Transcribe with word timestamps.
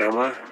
am 0.00 0.18
I? 0.18 0.49